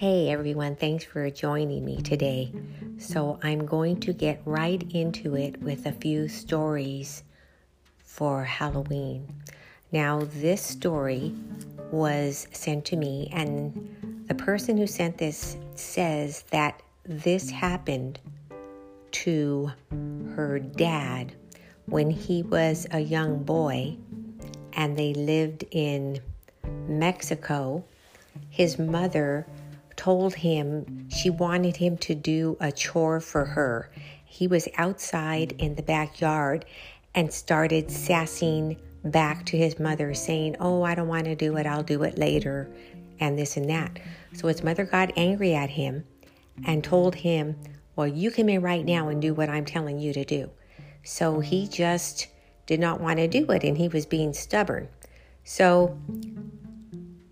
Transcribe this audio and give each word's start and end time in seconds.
Hey 0.00 0.30
everyone, 0.30 0.76
thanks 0.76 1.04
for 1.04 1.28
joining 1.28 1.84
me 1.84 2.00
today. 2.00 2.50
So, 2.96 3.38
I'm 3.42 3.66
going 3.66 4.00
to 4.00 4.14
get 4.14 4.40
right 4.46 4.82
into 4.94 5.36
it 5.36 5.60
with 5.60 5.84
a 5.84 5.92
few 5.92 6.26
stories 6.26 7.22
for 7.98 8.42
Halloween. 8.42 9.28
Now, 9.92 10.22
this 10.22 10.62
story 10.62 11.34
was 11.90 12.48
sent 12.50 12.86
to 12.86 12.96
me, 12.96 13.28
and 13.34 14.24
the 14.26 14.34
person 14.34 14.78
who 14.78 14.86
sent 14.86 15.18
this 15.18 15.58
says 15.74 16.44
that 16.50 16.82
this 17.04 17.50
happened 17.50 18.20
to 19.10 19.70
her 20.34 20.60
dad 20.60 21.34
when 21.84 22.08
he 22.08 22.42
was 22.42 22.86
a 22.90 23.00
young 23.00 23.42
boy 23.42 23.98
and 24.72 24.96
they 24.96 25.12
lived 25.12 25.66
in 25.72 26.20
Mexico. 26.88 27.84
His 28.48 28.78
mother 28.78 29.44
told 30.00 30.34
him 30.34 31.10
she 31.10 31.28
wanted 31.28 31.76
him 31.76 31.98
to 31.98 32.14
do 32.14 32.56
a 32.58 32.72
chore 32.72 33.20
for 33.20 33.44
her. 33.44 33.90
He 34.24 34.46
was 34.46 34.66
outside 34.78 35.52
in 35.58 35.74
the 35.74 35.82
backyard 35.82 36.64
and 37.14 37.30
started 37.30 37.90
sassing 37.90 38.78
back 39.04 39.44
to 39.44 39.58
his 39.58 39.78
mother, 39.78 40.14
saying, 40.14 40.56
Oh, 40.58 40.82
I 40.84 40.94
don't 40.94 41.06
want 41.06 41.26
to 41.26 41.34
do 41.34 41.54
it, 41.58 41.66
I'll 41.66 41.82
do 41.82 42.02
it 42.04 42.16
later, 42.16 42.70
and 43.20 43.38
this 43.38 43.58
and 43.58 43.68
that. 43.68 43.98
So 44.32 44.48
his 44.48 44.64
mother 44.64 44.86
got 44.86 45.12
angry 45.18 45.54
at 45.54 45.68
him 45.68 46.04
and 46.64 46.82
told 46.82 47.14
him, 47.14 47.56
Well, 47.94 48.06
you 48.06 48.30
come 48.30 48.48
in 48.48 48.62
right 48.62 48.86
now 48.86 49.08
and 49.08 49.20
do 49.20 49.34
what 49.34 49.50
I'm 49.50 49.66
telling 49.66 49.98
you 49.98 50.14
to 50.14 50.24
do. 50.24 50.48
So 51.02 51.40
he 51.40 51.68
just 51.68 52.26
did 52.64 52.80
not 52.80 53.02
want 53.02 53.18
to 53.18 53.28
do 53.28 53.50
it 53.50 53.64
and 53.64 53.76
he 53.76 53.88
was 53.88 54.06
being 54.06 54.32
stubborn. 54.32 54.88
So 55.44 55.98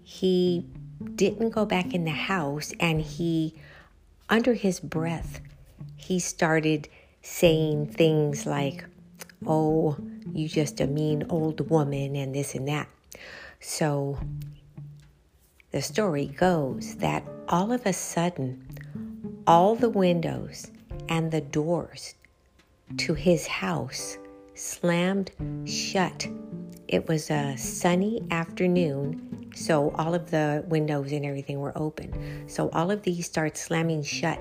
he 0.02 0.66
didn't 1.14 1.50
go 1.50 1.64
back 1.64 1.94
in 1.94 2.04
the 2.04 2.10
house 2.10 2.72
and 2.80 3.00
he, 3.00 3.54
under 4.28 4.54
his 4.54 4.80
breath, 4.80 5.40
he 5.96 6.18
started 6.18 6.88
saying 7.22 7.86
things 7.86 8.46
like, 8.46 8.84
Oh, 9.46 9.96
you 10.32 10.48
just 10.48 10.80
a 10.80 10.86
mean 10.86 11.24
old 11.28 11.70
woman, 11.70 12.16
and 12.16 12.34
this 12.34 12.54
and 12.54 12.66
that. 12.68 12.88
So 13.60 14.18
the 15.70 15.82
story 15.82 16.26
goes 16.26 16.96
that 16.96 17.24
all 17.48 17.72
of 17.72 17.86
a 17.86 17.92
sudden, 17.92 18.66
all 19.46 19.74
the 19.74 19.90
windows 19.90 20.70
and 21.08 21.30
the 21.30 21.40
doors 21.40 22.14
to 22.96 23.14
his 23.14 23.46
house 23.46 24.18
slammed 24.58 25.30
shut. 25.64 26.26
It 26.88 27.06
was 27.06 27.30
a 27.30 27.56
sunny 27.56 28.22
afternoon, 28.30 29.50
so 29.54 29.90
all 29.92 30.14
of 30.14 30.30
the 30.30 30.64
windows 30.68 31.12
and 31.12 31.24
everything 31.24 31.60
were 31.60 31.76
open. 31.76 32.48
So 32.48 32.70
all 32.70 32.90
of 32.90 33.02
these 33.02 33.26
start 33.26 33.56
slamming 33.56 34.02
shut. 34.02 34.40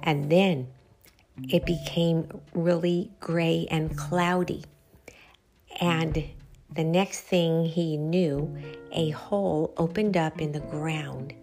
And 0.00 0.30
then 0.30 0.68
it 1.48 1.66
became 1.66 2.28
really 2.54 3.10
gray 3.20 3.66
and 3.70 3.96
cloudy. 3.96 4.64
And 5.80 6.24
the 6.74 6.84
next 6.84 7.20
thing 7.22 7.64
he 7.64 7.96
knew, 7.96 8.56
a 8.92 9.10
hole 9.10 9.74
opened 9.76 10.16
up 10.16 10.40
in 10.40 10.52
the 10.52 10.60
ground, 10.60 11.34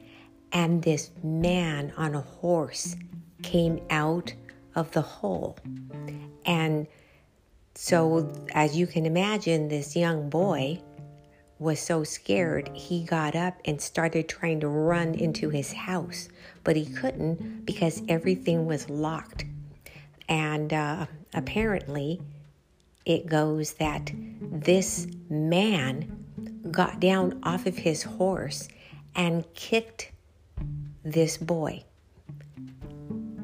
and 0.54 0.82
this 0.82 1.12
man 1.24 1.92
on 1.98 2.16
a 2.16 2.22
horse 2.22 2.96
came 3.44 3.82
out 3.90 4.34
of 4.76 4.92
the 4.92 5.02
hole. 5.02 5.58
And 6.46 6.88
so, 7.80 8.34
as 8.56 8.76
you 8.76 8.88
can 8.88 9.06
imagine, 9.06 9.68
this 9.68 9.96
young 9.96 10.32
boy 10.32 10.82
was 11.60 11.80
so 11.80 12.04
scared, 12.04 12.72
he 12.74 13.04
got 13.04 13.36
up 13.36 13.54
and 13.66 13.80
started 13.80 14.28
trying 14.28 14.60
to 14.62 14.68
run 14.68 15.14
into 15.14 15.52
his 15.52 15.74
house, 15.74 16.28
but 16.64 16.76
he 16.76 16.88
couldn't 16.88 17.68
because 17.68 18.02
everything 18.10 18.66
was 18.66 18.90
locked. 18.90 19.46
And 20.28 20.74
uh, 20.74 21.06
apparently, 21.36 22.20
it 23.06 23.28
goes 23.28 23.74
that 23.74 24.12
this 24.42 25.06
man 25.30 26.26
got 26.72 27.00
down 27.00 27.40
off 27.44 27.68
of 27.68 27.78
his 27.78 28.02
horse 28.02 28.70
and 29.16 29.46
kicked 29.54 30.12
this 31.04 31.38
boy 31.38 31.84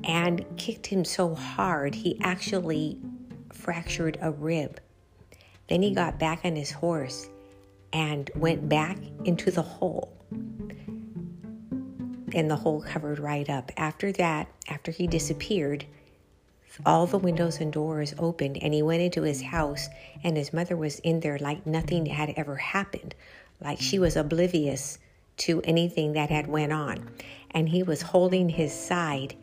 and 0.03 0.43
kicked 0.57 0.87
him 0.87 1.05
so 1.05 1.35
hard 1.35 1.93
he 1.93 2.19
actually 2.19 2.97
fractured 3.63 4.17
a 4.21 4.29
rib. 4.29 4.79
Then 5.69 5.81
he 5.81 5.95
got 5.95 6.19
back 6.19 6.41
on 6.43 6.55
his 6.55 6.71
horse 6.71 7.29
and 7.93 8.29
went 8.35 8.67
back 8.67 8.97
into 9.23 9.51
the 9.51 9.61
hole. 9.61 10.11
And 12.35 12.51
the 12.51 12.57
hole 12.57 12.81
covered 12.81 13.19
right 13.19 13.49
up. 13.49 13.71
After 13.77 14.11
that, 14.13 14.49
after 14.67 14.91
he 14.91 15.07
disappeared, 15.07 15.85
all 16.85 17.05
the 17.05 17.17
windows 17.17 17.59
and 17.61 17.71
doors 17.71 18.13
opened 18.17 18.57
and 18.61 18.73
he 18.73 18.81
went 18.81 19.01
into 19.01 19.21
his 19.21 19.41
house 19.41 19.87
and 20.23 20.35
his 20.35 20.51
mother 20.51 20.75
was 20.75 20.99
in 20.99 21.19
there 21.19 21.37
like 21.37 21.65
nothing 21.67 22.07
had 22.07 22.33
ever 22.35 22.55
happened 22.55 23.13
like 23.61 23.79
she 23.79 23.99
was 23.99 24.15
oblivious 24.15 24.97
to 25.37 25.61
anything 25.65 26.13
that 26.13 26.31
had 26.31 26.47
went 26.47 26.73
on 26.73 27.11
and 27.51 27.69
he 27.69 27.83
was 27.83 28.01
holding 28.01 28.49
his 28.49 28.73
side 28.73 29.35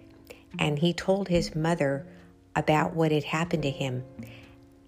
and 0.58 0.80
he 0.80 0.92
told 0.92 1.28
his 1.28 1.54
mother 1.54 2.04
about 2.56 2.94
what 2.94 3.12
had 3.12 3.24
happened 3.24 3.62
to 3.62 3.70
him. 3.70 4.04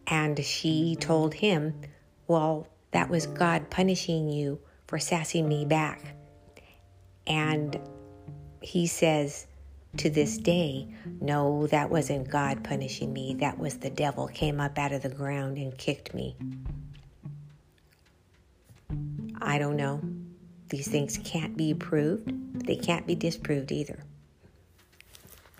And 0.07 0.39
she 0.45 0.97
told 0.97 1.35
him, 1.35 1.81
Well, 2.27 2.67
that 2.91 3.09
was 3.09 3.27
God 3.27 3.71
punishing 3.71 4.29
you 4.29 4.61
for 4.87 4.99
sassing 4.99 5.49
me 5.49 5.65
back. 5.65 6.15
And 7.27 7.79
he 8.61 8.87
says 8.87 9.47
to 9.99 10.11
this 10.11 10.39
day, 10.39 10.89
No, 11.21 11.67
that 11.69 11.91
wasn't 11.91 12.29
God 12.29 12.65
punishing 12.65 13.13
me. 13.13 13.37
That 13.41 13.59
was 13.59 13.79
the 13.79 13.91
devil 13.91 14.29
came 14.29 14.61
up 14.61 14.79
out 14.79 14.93
of 14.93 15.03
the 15.03 15.09
ground 15.09 15.57
and 15.57 15.77
kicked 15.77 16.15
me. 16.15 16.37
I 19.41 19.59
don't 19.59 19.77
know. 19.77 20.01
These 20.69 20.89
things 20.89 21.19
can't 21.19 21.57
be 21.57 21.75
proved, 21.75 22.33
they 22.67 22.77
can't 22.77 23.07
be 23.07 23.15
disproved 23.15 23.73
either. 23.73 24.03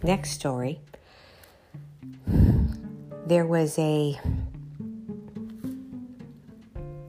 Next 0.03 0.31
story 0.31 0.81
there 3.27 3.47
was 3.47 3.79
a 3.79 4.19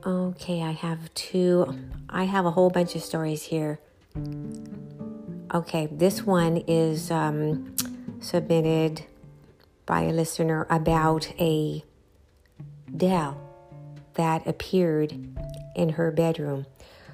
okay 0.05 0.61
i 0.61 0.71
have 0.71 1.13
two 1.13 1.65
i 2.09 2.23
have 2.23 2.45
a 2.45 2.51
whole 2.51 2.69
bunch 2.69 2.95
of 2.95 3.01
stories 3.01 3.43
here. 3.43 3.79
Okay 5.53 5.87
this 5.91 6.23
one 6.23 6.57
is 6.67 7.09
um, 7.11 7.75
submitted 8.19 9.05
by 9.85 10.01
a 10.03 10.11
listener 10.11 10.65
about 10.69 11.31
a 11.39 11.83
doll 12.95 13.37
that 14.13 14.45
appeared 14.47 15.11
in 15.75 15.89
her 15.89 16.11
bedroom. 16.11 16.65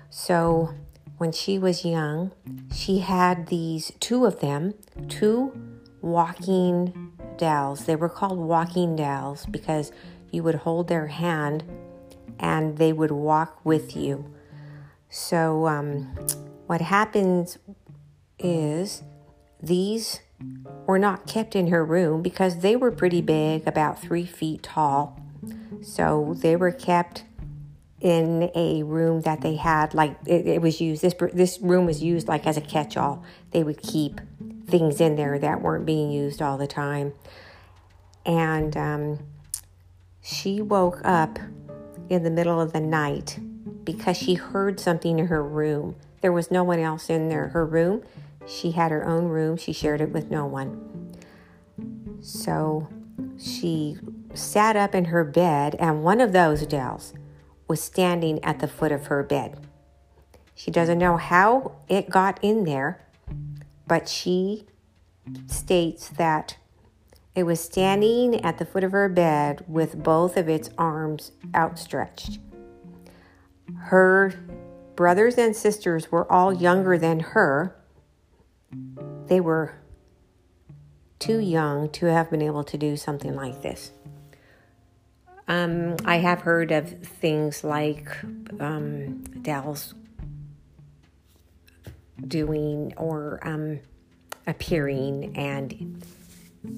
So 0.09 0.73
when 1.17 1.31
she 1.31 1.57
was 1.57 1.85
young 1.85 2.31
she 2.73 2.99
had 2.99 3.47
these 3.47 3.91
two 3.99 4.25
of 4.25 4.39
them 4.41 4.73
two 5.07 5.53
walking 6.01 7.08
dolls. 7.39 7.85
They 7.85 7.95
were 7.95 8.09
called 8.09 8.37
walking 8.37 8.95
dolls 8.95 9.47
because 9.47 9.91
you 10.31 10.43
would 10.43 10.55
hold 10.55 10.87
their 10.87 11.07
hand 11.07 11.63
and 12.39 12.77
they 12.77 12.93
would 12.93 13.11
walk 13.11 13.65
with 13.65 13.95
you. 13.95 14.31
So, 15.09 15.67
um, 15.67 16.15
what 16.67 16.81
happens 16.81 17.57
is 18.37 19.01
these 19.61 20.19
were 20.85 20.99
not 20.99 21.25
kept 21.25 21.55
in 21.55 21.67
her 21.67 21.83
room 21.83 22.21
because 22.21 22.59
they 22.59 22.75
were 22.75 22.91
pretty 22.91 23.21
big, 23.21 23.67
about 23.67 23.99
three 23.99 24.25
feet 24.25 24.61
tall. 24.61 25.19
So, 25.81 26.35
they 26.37 26.55
were 26.55 26.71
kept 26.71 27.23
in 28.01 28.49
a 28.55 28.83
room 28.83 29.21
that 29.21 29.41
they 29.41 29.55
had 29.55 29.93
like 29.93 30.15
it, 30.25 30.47
it 30.47 30.61
was 30.61 30.79
used 30.79 31.01
this 31.01 31.13
this 31.33 31.59
room 31.59 31.85
was 31.85 32.01
used 32.01 32.27
like 32.29 32.47
as 32.47 32.55
a 32.55 32.61
catch-all 32.61 33.21
they 33.51 33.61
would 33.61 33.81
keep 33.81 34.21
things 34.69 35.01
in 35.01 35.15
there 35.15 35.39
that 35.39 35.61
weren't 35.61 35.85
being 35.85 36.11
used 36.11 36.41
all 36.41 36.57
the 36.57 36.67
time. 36.67 37.13
And 38.25 38.75
um, 38.77 39.19
she 40.21 40.61
woke 40.61 41.01
up 41.03 41.39
in 42.09 42.23
the 42.23 42.31
middle 42.31 42.59
of 42.59 42.73
the 42.73 42.79
night 42.79 43.39
because 43.83 44.17
she 44.17 44.35
heard 44.35 44.79
something 44.79 45.19
in 45.19 45.27
her 45.27 45.43
room. 45.43 45.95
There 46.21 46.31
was 46.31 46.51
no 46.51 46.63
one 46.63 46.79
else 46.79 47.09
in 47.09 47.29
there. 47.29 47.49
Her 47.49 47.65
room, 47.65 48.03
she 48.45 48.71
had 48.71 48.91
her 48.91 49.05
own 49.05 49.25
room, 49.29 49.57
she 49.57 49.73
shared 49.73 50.01
it 50.01 50.09
with 50.09 50.29
no 50.29 50.45
one. 50.45 51.15
So 52.21 52.87
she 53.39 53.97
sat 54.33 54.75
up 54.75 54.93
in 54.93 55.05
her 55.05 55.23
bed, 55.23 55.75
and 55.79 56.03
one 56.03 56.21
of 56.21 56.33
those 56.33 56.65
dolls 56.65 57.13
was 57.67 57.81
standing 57.81 58.43
at 58.43 58.59
the 58.59 58.67
foot 58.67 58.91
of 58.91 59.07
her 59.07 59.23
bed. 59.23 59.57
She 60.55 60.71
doesn't 60.71 60.99
know 60.99 61.17
how 61.17 61.73
it 61.87 62.09
got 62.09 62.39
in 62.41 62.65
there, 62.65 62.99
but 63.89 64.07
she 64.07 64.65
states 65.47 66.07
that 66.07 66.55
it 67.35 67.43
was 67.43 67.59
standing 67.59 68.41
at 68.41 68.57
the 68.57 68.65
foot 68.65 68.83
of 68.83 68.93
her 68.93 69.09
bed 69.09 69.65
with 69.67 70.01
both 70.01 70.37
of 70.37 70.47
its 70.47 70.69
arms 70.77 71.33
outstretched. 71.53 72.39
Her 73.77 74.33
brothers 74.95 75.37
and 75.37 75.55
sisters 75.55 76.11
were 76.11 76.31
all 76.31 76.53
younger 76.53 76.97
than 76.97 77.19
her, 77.19 77.75
they 79.27 79.39
were 79.39 79.75
too 81.19 81.39
young 81.39 81.89
to 81.89 82.05
have 82.07 82.29
been 82.29 82.41
able 82.41 82.63
to 82.63 82.77
do 82.77 82.95
something 82.95 83.35
like 83.35 83.61
this. 83.61 83.91
Um, 85.47 85.95
I 86.05 86.17
have 86.17 86.41
heard 86.41 86.71
of 86.71 86.89
things 86.89 87.63
like 87.63 88.07
um, 88.59 89.23
dolls 89.41 89.95
doing 92.27 92.93
or 92.97 93.39
um, 93.43 93.79
appearing 94.47 95.35
and 95.37 96.03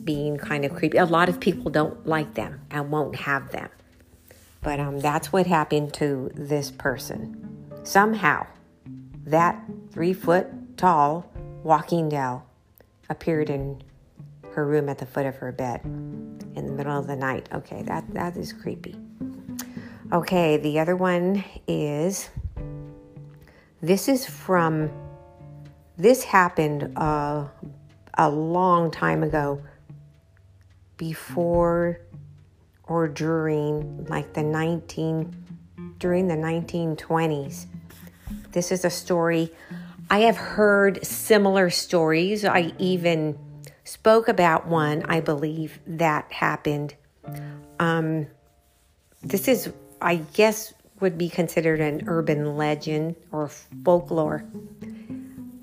being 0.03 0.38
kind 0.38 0.65
of 0.65 0.75
creepy. 0.75 0.97
A 0.97 1.05
lot 1.05 1.29
of 1.29 1.39
people 1.39 1.71
don't 1.71 2.05
like 2.05 2.33
them 2.35 2.61
and 2.69 2.91
won't 2.91 3.15
have 3.15 3.51
them. 3.51 3.69
But 4.61 4.79
um, 4.79 4.99
that's 4.99 5.33
what 5.33 5.47
happened 5.47 5.93
to 5.95 6.31
this 6.35 6.69
person. 6.69 7.67
Somehow, 7.83 8.45
that 9.25 9.61
three 9.91 10.13
foot 10.13 10.77
tall 10.77 11.31
walking 11.63 12.09
doll 12.09 12.45
appeared 13.09 13.49
in 13.49 13.81
her 14.51 14.65
room 14.65 14.89
at 14.89 14.97
the 14.97 15.05
foot 15.05 15.25
of 15.25 15.35
her 15.38 15.51
bed 15.51 15.81
in 15.83 16.65
the 16.65 16.71
middle 16.71 16.97
of 16.97 17.07
the 17.07 17.15
night. 17.15 17.49
Okay, 17.53 17.81
that, 17.83 18.13
that 18.13 18.38
is 18.38 18.53
creepy. 18.53 18.95
Okay, 20.11 20.57
the 20.57 20.77
other 20.79 20.95
one 20.95 21.43
is 21.67 22.29
this 23.81 24.07
is 24.07 24.25
from, 24.25 24.91
this 25.97 26.23
happened 26.23 26.97
uh, 26.97 27.47
a 28.15 28.29
long 28.29 28.91
time 28.91 29.23
ago 29.23 29.61
before 30.97 32.01
or 32.83 33.07
during 33.07 34.05
like 34.05 34.33
the 34.33 34.43
19 34.43 35.35
during 35.97 36.27
the 36.27 36.35
1920s. 36.35 37.65
This 38.51 38.71
is 38.71 38.83
a 38.83 38.89
story 38.89 39.51
I 40.11 40.19
have 40.19 40.35
heard 40.35 41.05
similar 41.05 41.69
stories. 41.69 42.43
I 42.43 42.73
even 42.77 43.39
spoke 43.85 44.27
about 44.27 44.67
one, 44.67 45.03
I 45.03 45.21
believe, 45.21 45.79
that 45.88 46.29
happened. 46.33 46.95
Um, 47.79 48.27
this 49.23 49.47
is, 49.47 49.71
I 50.01 50.17
guess, 50.17 50.73
would 50.99 51.17
be 51.17 51.29
considered 51.29 51.79
an 51.79 52.03
urban 52.07 52.57
legend 52.57 53.15
or 53.31 53.47
folklore. 53.47 54.43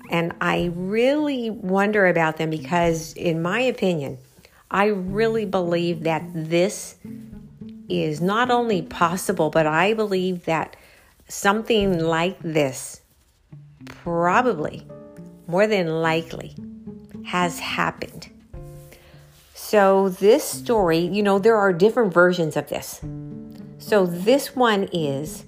And 0.09 0.33
I 0.41 0.71
really 0.75 1.49
wonder 1.51 2.07
about 2.07 2.37
them 2.37 2.49
because, 2.49 3.13
in 3.13 3.41
my 3.41 3.61
opinion, 3.61 4.17
I 4.71 4.85
really 4.85 5.45
believe 5.45 6.03
that 6.03 6.23
this 6.33 6.95
is 7.87 8.19
not 8.21 8.51
only 8.51 8.81
possible, 8.81 9.49
but 9.49 9.67
I 9.67 9.93
believe 9.93 10.45
that 10.45 10.75
something 11.27 11.99
like 11.99 12.39
this 12.39 13.01
probably, 13.85 14.85
more 15.47 15.67
than 15.67 16.01
likely, 16.01 16.55
has 17.25 17.59
happened. 17.59 18.29
So, 19.53 20.09
this 20.09 20.43
story, 20.43 20.97
you 20.97 21.21
know, 21.21 21.37
there 21.37 21.57
are 21.57 21.71
different 21.71 22.11
versions 22.11 22.57
of 22.57 22.69
this. 22.69 23.01
So, 23.77 24.05
this 24.05 24.55
one 24.55 24.89
is 24.91 25.45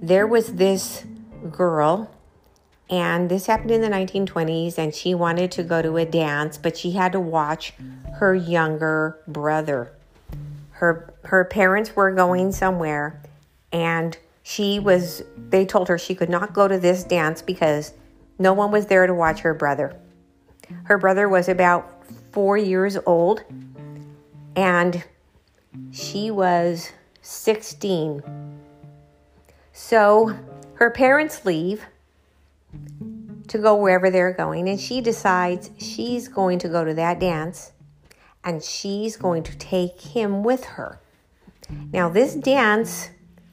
there 0.00 0.26
was 0.26 0.54
this 0.54 1.04
girl, 1.50 2.10
and 2.90 3.30
this 3.30 3.46
happened 3.46 3.70
in 3.70 3.80
the 3.80 3.88
1920s, 3.88 4.76
and 4.76 4.92
she 4.92 5.14
wanted 5.14 5.52
to 5.52 5.62
go 5.62 5.80
to 5.80 5.96
a 5.96 6.04
dance, 6.04 6.58
but 6.58 6.76
she 6.76 6.90
had 6.90 7.12
to 7.12 7.20
watch 7.20 7.72
her 8.14 8.34
younger 8.34 9.20
brother. 9.28 9.92
Her, 10.72 11.14
her 11.24 11.44
parents 11.44 11.94
were 11.94 12.10
going 12.10 12.50
somewhere, 12.50 13.22
and 13.70 14.18
she 14.42 14.80
was, 14.80 15.22
they 15.36 15.64
told 15.64 15.86
her 15.86 15.98
she 15.98 16.16
could 16.16 16.28
not 16.28 16.52
go 16.52 16.66
to 16.66 16.78
this 16.80 17.04
dance 17.04 17.40
because 17.42 17.94
no 18.40 18.52
one 18.52 18.72
was 18.72 18.86
there 18.86 19.06
to 19.06 19.14
watch 19.14 19.38
her 19.40 19.54
brother. 19.54 19.96
Her 20.84 20.98
brother 20.98 21.28
was 21.28 21.48
about 21.48 22.04
four 22.32 22.58
years 22.58 22.98
old, 23.06 23.44
and 24.56 25.04
she 25.92 26.32
was 26.32 26.90
16. 27.22 28.22
So 29.72 30.36
her 30.74 30.90
parents 30.90 31.44
leave 31.44 31.84
to 33.50 33.58
go 33.58 33.74
wherever 33.74 34.10
they're 34.10 34.32
going, 34.32 34.68
and 34.68 34.80
she 34.80 35.00
decides 35.00 35.70
she's 35.76 36.28
going 36.28 36.58
to 36.60 36.68
go 36.68 36.84
to 36.84 36.94
that 36.94 37.18
dance 37.18 37.72
and 38.44 38.62
she's 38.62 39.16
going 39.16 39.42
to 39.42 39.56
take 39.58 40.00
him 40.00 40.42
with 40.42 40.64
her. 40.64 41.00
Now, 41.92 42.08
this 42.08 42.34
dance 42.34 43.10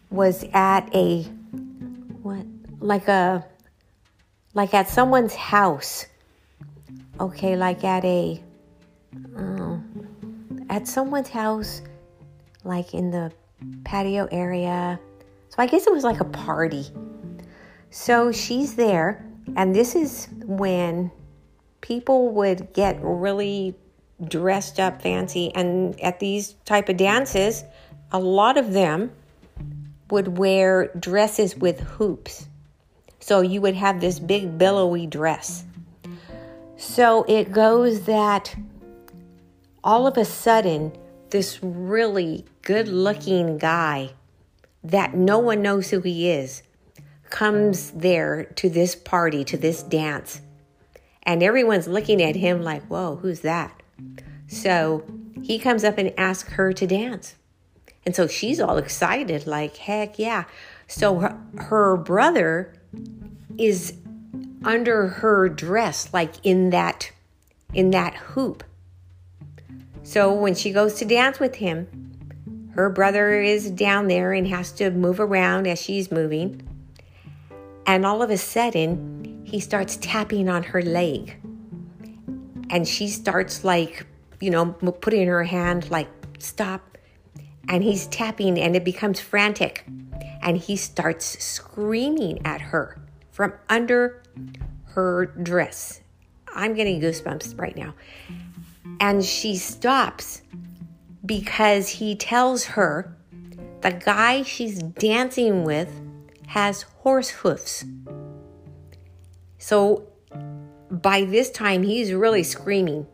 was 0.09 0.45
at 0.53 0.94
a 0.95 1.23
what 2.23 2.45
like 2.79 3.07
a 3.07 3.45
like 4.53 4.73
at 4.73 4.88
someone's 4.88 5.35
house 5.35 6.05
okay 7.19 7.55
like 7.55 7.83
at 7.83 8.05
a 8.05 8.41
uh, 9.38 9.77
at 10.69 10.88
someone's 10.88 11.29
house 11.29 11.81
like 12.63 12.94
in 12.94 13.11
the 13.11 13.31
patio 13.83 14.27
area 14.31 14.99
so 15.49 15.55
i 15.57 15.65
guess 15.65 15.88
it 15.88 15.94
was 15.94 16.03
like 16.03 16.21
a 16.21 16.25
party 16.25 16.85
so 17.89 18.31
she's 18.31 18.75
there 18.75 19.26
and 19.55 19.75
this 19.75 19.95
is 19.95 20.27
when 20.45 21.11
people 21.81 22.29
would 22.29 22.73
get 22.73 22.97
really 23.01 23.75
dressed 24.27 24.79
up 24.79 25.01
fancy 25.01 25.51
and 25.55 25.99
at 26.01 26.19
these 26.19 26.53
type 26.65 26.89
of 26.89 26.97
dances 26.97 27.63
a 28.11 28.19
lot 28.19 28.57
of 28.57 28.73
them 28.73 29.11
would 30.09 30.38
wear 30.38 30.88
dresses 30.99 31.55
with 31.55 31.79
hoops. 31.81 32.47
So 33.19 33.41
you 33.41 33.61
would 33.61 33.75
have 33.75 33.99
this 33.99 34.19
big 34.19 34.57
billowy 34.57 35.05
dress. 35.05 35.65
So 36.77 37.23
it 37.27 37.51
goes 37.51 38.03
that 38.03 38.55
all 39.83 40.07
of 40.07 40.17
a 40.17 40.25
sudden, 40.25 40.94
this 41.29 41.59
really 41.61 42.45
good 42.61 42.88
looking 42.88 43.57
guy 43.57 44.11
that 44.83 45.13
no 45.13 45.39
one 45.39 45.61
knows 45.61 45.89
who 45.89 45.99
he 45.99 46.29
is 46.29 46.63
comes 47.29 47.91
there 47.91 48.45
to 48.56 48.69
this 48.69 48.95
party, 48.95 49.44
to 49.45 49.57
this 49.57 49.83
dance. 49.83 50.41
And 51.24 51.44
everyone's 51.44 51.88
looking 51.88 52.21
at 52.21 52.35
him 52.35 52.62
like, 52.62 52.85
whoa, 52.88 53.18
who's 53.18 53.41
that? 53.41 53.81
So 54.47 55.03
he 55.41 55.59
comes 55.59 55.83
up 55.83 55.97
and 55.97 56.13
asks 56.18 56.53
her 56.53 56.71
to 56.74 56.88
dance. 56.88 57.35
And 58.06 58.15
so 58.15 58.27
she's 58.27 58.62
all 58.62 58.77
excited, 58.77 59.45
like, 59.45 59.75
heck 59.75 60.18
yeah. 60.18 60.45
So 60.88 61.19
her, 61.19 61.38
her 61.57 61.97
brother 61.97 62.73
is 63.57 63.94
under 64.63 65.07
her 65.07 65.49
dress, 65.49 66.13
like 66.13 66.33
in 66.44 66.69
that 66.69 67.11
in 67.73 67.92
that 67.92 68.16
hoop. 68.16 68.63
So 70.04 70.33
when 70.33 70.56
she 70.56 70.71
goes 70.71 70.95
to 70.95 71.06
dance 71.06 71.40
with 71.40 71.56
him, 71.56 72.71
her 72.75 72.90
brother 72.90 73.42
is 73.42 73.69
down 73.71 74.07
there 74.07 74.31
and 74.31 74.47
has 74.47 74.71
to 74.73 74.90
move 74.92 75.19
around 75.19 75.68
as 75.68 75.81
she's 75.81 76.11
moving. 76.11 76.67
And 77.87 78.06
all 78.06 78.21
of 78.21 78.29
a 78.29 78.37
sudden, 78.37 79.41
he 79.45 79.59
starts 79.61 79.97
tapping 79.97 80.49
on 80.49 80.61
her 80.61 80.81
leg. 80.81 81.39
And 82.69 82.85
she 82.85 83.07
starts 83.07 83.63
like, 83.63 84.06
you 84.41 84.51
know, 84.51 84.73
putting 84.73 85.25
her 85.27 85.45
hand 85.45 85.89
like, 85.89 86.09
stop, 86.37 86.97
and 87.69 87.83
he's 87.83 88.07
tapping 88.07 88.59
and 88.59 88.75
it 88.75 88.83
becomes 88.83 89.19
frantic 89.19 89.85
and 90.41 90.57
he 90.57 90.75
starts 90.75 91.44
screaming 91.44 92.45
at 92.45 92.61
her 92.61 92.97
from 93.31 93.53
under 93.69 94.23
her 94.85 95.25
dress. 95.25 96.01
I'm 96.53 96.73
getting 96.73 97.01
goosebumps 97.01 97.59
right 97.59 97.75
now. 97.75 97.94
And 98.99 99.23
she 99.23 99.57
stops 99.57 100.41
because 101.25 101.89
he 101.89 102.15
tells 102.15 102.65
her 102.65 103.15
the 103.81 103.91
guy 103.91 104.44
she's 104.44 104.79
dancing 104.79 105.63
with 105.63 105.89
has 106.47 106.83
horse 106.83 107.30
hoofs. 107.30 107.85
So 109.57 110.07
by 110.89 111.25
this 111.25 111.49
time, 111.51 111.83
he's 111.83 112.13
really 112.13 112.44
screaming. 112.44 113.06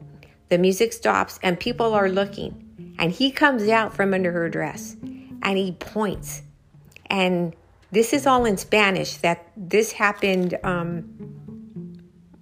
The 0.50 0.58
music 0.58 0.94
stops 0.94 1.40
and 1.42 1.60
people 1.60 1.94
are 1.94 2.10
looking. 2.10 2.96
And 3.00 3.12
he 3.12 3.32
comes 3.32 3.68
out 3.68 3.94
from 3.96 4.14
under 4.14 4.32
her 4.32 4.50
dress 4.50 4.96
and 5.42 5.58
he 5.58 5.72
points. 5.74 6.44
And 7.08 7.56
this 7.92 8.14
is 8.14 8.28
all 8.28 8.46
in 8.46 8.58
Spanish 8.58 9.18
that 9.18 9.52
this 9.58 9.92
happened 9.92 10.58
um 10.64 11.04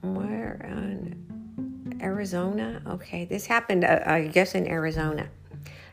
where 0.02 0.60
in 0.66 2.00
Arizona? 2.02 2.82
Okay, 2.88 3.26
this 3.26 3.46
happened 3.46 3.86
uh, 3.86 4.02
I 4.06 4.28
guess 4.28 4.56
in 4.56 4.68
Arizona. 4.68 5.30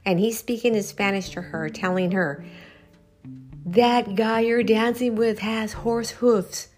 And 0.04 0.18
he's 0.18 0.38
speaking 0.38 0.74
in 0.74 0.82
Spanish 0.82 1.28
to 1.30 1.42
her, 1.42 1.68
telling 1.68 2.12
her 2.12 2.44
that 3.72 4.14
guy 4.14 4.40
you're 4.40 4.62
dancing 4.62 5.14
with 5.14 5.40
has 5.40 5.72
horse 5.72 6.10
hoofs. 6.10 6.68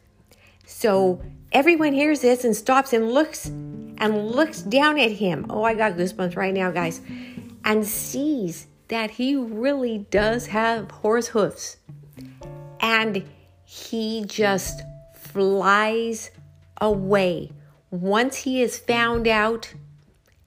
So 0.67 1.23
everyone 1.53 1.93
hears 1.93 2.21
this 2.21 2.45
and 2.45 2.55
stops 2.57 2.93
and 2.93 3.11
looks 3.11 3.47
and 3.47 4.31
looks 4.31 4.63
down 4.63 4.99
at 4.99 5.13
him. 5.13 5.47
Oh, 5.51 5.63
I 5.63 5.75
got 5.75 5.93
goosebumps 5.93 6.37
right 6.37 6.55
now, 6.55 6.71
guys 6.71 7.01
and 7.65 7.87
sees 7.87 8.67
that 8.89 9.13
he 9.13 9.37
really 9.37 9.99
does 10.11 10.47
have 10.49 10.91
horse 10.91 11.29
hoofs. 11.29 11.77
And 12.81 13.25
he 13.65 14.25
just 14.27 14.83
flies 15.15 16.31
away 16.81 17.53
once 17.91 18.37
he 18.37 18.63
is 18.63 18.79
found 18.79 19.29
out 19.29 19.75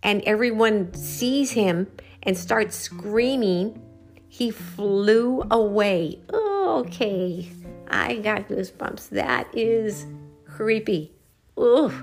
and 0.01 0.21
everyone 0.23 0.93
sees 0.93 1.51
him 1.51 1.87
and 2.23 2.37
starts 2.37 2.75
screaming, 2.75 3.81
he 4.33 4.49
flew 4.49 5.43
away. 5.51 6.19
Okay, 6.33 7.47
I 7.87 8.15
got 8.15 8.47
goosebumps. 8.49 9.09
That 9.09 9.47
is 9.53 10.07
creepy. 10.47 11.11
Ugh. 11.55 11.93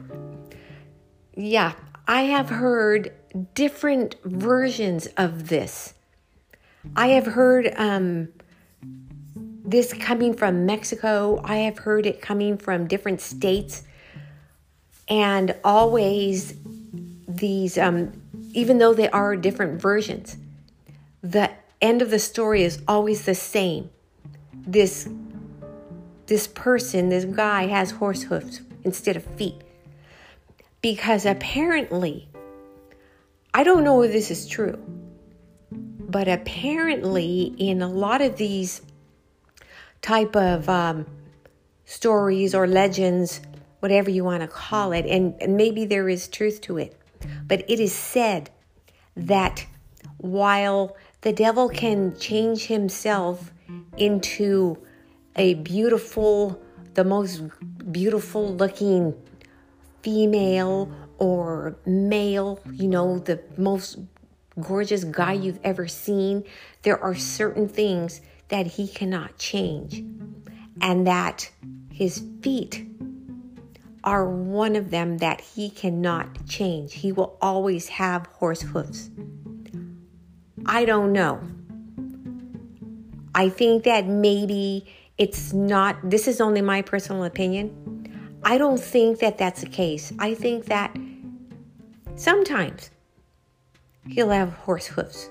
Yeah, 1.34 1.72
I 2.06 2.22
have 2.22 2.48
heard 2.48 3.12
different 3.54 4.14
versions 4.22 5.08
of 5.16 5.48
this. 5.48 5.94
I 6.94 7.08
have 7.08 7.26
heard 7.26 7.74
um, 7.76 8.28
this 9.34 9.92
coming 9.92 10.32
from 10.32 10.64
Mexico. 10.64 11.40
I 11.42 11.56
have 11.56 11.78
heard 11.78 12.06
it 12.06 12.22
coming 12.22 12.56
from 12.56 12.86
different 12.86 13.20
states. 13.20 13.82
And 15.08 15.56
always, 15.64 16.54
these, 17.26 17.76
um, 17.76 18.12
even 18.52 18.78
though 18.78 18.94
they 18.94 19.10
are 19.10 19.34
different 19.34 19.82
versions, 19.82 20.36
the 21.22 21.50
end 21.80 22.02
of 22.02 22.10
the 22.10 22.18
story 22.18 22.62
is 22.62 22.82
always 22.86 23.24
the 23.24 23.34
same. 23.34 23.90
This, 24.52 25.08
this 26.26 26.46
person, 26.46 27.08
this 27.08 27.24
guy 27.24 27.66
has 27.66 27.92
horse 27.92 28.22
hooves 28.22 28.60
instead 28.84 29.16
of 29.16 29.24
feet. 29.24 29.60
Because 30.82 31.26
apparently, 31.26 32.28
I 33.52 33.64
don't 33.64 33.84
know 33.84 34.02
if 34.02 34.12
this 34.12 34.30
is 34.30 34.46
true, 34.46 34.78
but 35.70 36.28
apparently, 36.28 37.54
in 37.58 37.82
a 37.82 37.88
lot 37.88 38.22
of 38.22 38.36
these 38.36 38.80
type 40.02 40.34
of 40.36 40.68
um, 40.68 41.06
stories 41.84 42.54
or 42.54 42.66
legends, 42.66 43.40
whatever 43.80 44.10
you 44.10 44.24
want 44.24 44.42
to 44.42 44.48
call 44.48 44.92
it, 44.92 45.04
and, 45.06 45.34
and 45.40 45.56
maybe 45.56 45.84
there 45.84 46.08
is 46.08 46.28
truth 46.28 46.60
to 46.62 46.78
it, 46.78 46.96
but 47.46 47.64
it 47.68 47.80
is 47.80 47.92
said 47.92 48.50
that 49.16 49.66
while 50.18 50.96
the 51.22 51.32
devil 51.32 51.68
can 51.68 52.18
change 52.18 52.66
himself 52.66 53.52
into 53.96 54.78
a 55.36 55.54
beautiful, 55.54 56.60
the 56.94 57.04
most 57.04 57.42
beautiful 57.92 58.54
looking 58.54 59.14
female 60.02 60.90
or 61.18 61.76
male, 61.84 62.60
you 62.72 62.88
know, 62.88 63.18
the 63.18 63.40
most 63.56 63.98
gorgeous 64.60 65.04
guy 65.04 65.32
you've 65.32 65.60
ever 65.62 65.86
seen, 65.86 66.44
there 66.82 66.98
are 67.02 67.14
certain 67.14 67.68
things 67.68 68.20
that 68.48 68.66
he 68.66 68.88
cannot 68.88 69.36
change, 69.38 70.02
and 70.80 71.06
that 71.06 71.50
his 71.92 72.24
feet 72.42 72.86
are 74.02 74.28
one 74.28 74.74
of 74.74 74.90
them 74.90 75.18
that 75.18 75.40
he 75.40 75.68
cannot 75.68 76.46
change. 76.46 76.94
He 76.94 77.12
will 77.12 77.36
always 77.40 77.88
have 77.88 78.26
horse 78.26 78.62
hooves. 78.62 79.10
I 80.72 80.84
don't 80.84 81.12
know. 81.12 81.40
I 83.34 83.48
think 83.48 83.82
that 83.82 84.06
maybe 84.06 84.86
it's 85.18 85.52
not, 85.52 85.96
this 86.08 86.28
is 86.28 86.40
only 86.40 86.62
my 86.62 86.80
personal 86.80 87.24
opinion. 87.24 88.38
I 88.44 88.56
don't 88.56 88.78
think 88.78 89.18
that 89.18 89.36
that's 89.36 89.62
the 89.62 89.68
case. 89.68 90.12
I 90.20 90.34
think 90.34 90.66
that 90.66 90.96
sometimes 92.14 92.92
he'll 94.08 94.30
have 94.30 94.52
horse 94.52 94.86
hooves. 94.86 95.28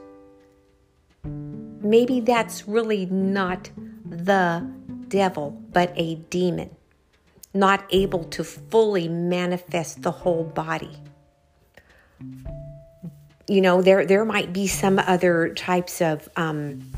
Maybe 1.23 2.19
that's 2.19 2.67
really 2.67 3.05
not 3.05 3.69
the 4.05 4.69
devil, 5.07 5.51
but 5.71 5.93
a 5.95 6.15
demon, 6.15 6.69
not 7.53 7.85
able 7.91 8.25
to 8.25 8.43
fully 8.43 9.07
manifest 9.07 10.01
the 10.01 10.11
whole 10.11 10.43
body. 10.43 10.97
You 13.49 13.61
know, 13.61 13.81
there 13.81 14.05
there 14.05 14.23
might 14.23 14.53
be 14.53 14.67
some 14.67 14.99
other 14.99 15.53
types 15.55 16.01
of 16.01 16.29
um, 16.35 16.91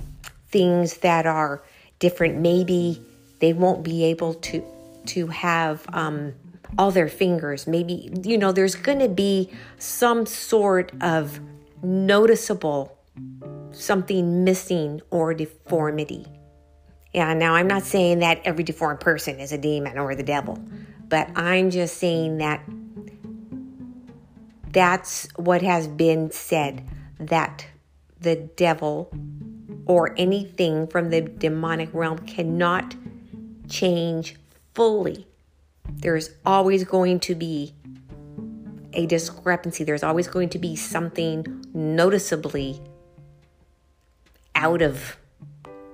things 0.50 0.98
that 0.98 1.26
are 1.26 1.64
different. 2.00 2.40
Maybe 2.40 3.02
they 3.40 3.54
won't 3.54 3.84
be 3.84 4.04
able 4.06 4.34
to 4.36 4.64
to 5.08 5.28
have 5.28 5.86
um, 5.94 6.34
all 6.78 6.92
their 6.92 7.08
fingers. 7.08 7.68
Maybe, 7.68 8.12
you 8.24 8.38
know, 8.38 8.52
there's 8.52 8.76
going 8.76 9.00
to 9.00 9.10
be 9.10 9.50
some 9.80 10.26
sort 10.26 10.92
of 11.02 11.40
noticeable 11.82 12.98
something 13.72 14.44
missing 14.44 15.02
or 15.10 15.34
deformity. 15.34 16.26
Yeah, 17.14 17.34
now 17.34 17.56
I'm 17.56 17.68
not 17.68 17.84
saying 17.84 18.20
that 18.20 18.42
every 18.46 18.64
deformed 18.64 19.00
person 19.00 19.40
is 19.40 19.52
a 19.52 19.58
demon 19.58 19.98
or 19.98 20.16
the 20.16 20.24
devil, 20.24 20.58
but 21.08 21.30
I'm 21.36 21.70
just 21.70 21.98
saying 21.98 22.38
that 22.38 22.64
that's 24.72 25.28
what 25.36 25.62
has 25.62 25.88
been 25.88 26.32
said 26.32 26.84
that 27.20 27.66
the 28.20 28.36
devil 28.36 29.12
or 29.86 30.14
anything 30.18 30.88
from 30.88 31.10
the 31.10 31.22
demonic 31.22 31.90
realm 31.94 32.20
cannot 32.20 32.96
change 33.68 34.36
fully. 34.74 35.28
There's 35.90 36.30
always 36.46 36.84
going 36.84 37.20
to 37.22 37.36
be 37.36 37.74
a 38.94 39.06
discrepancy. 39.06 39.84
There's 39.84 40.04
always 40.04 40.28
going 40.28 40.50
to 40.50 40.60
be 40.60 40.76
something 40.76 41.66
noticeably 41.74 42.82
out 44.56 44.82
of 44.82 45.18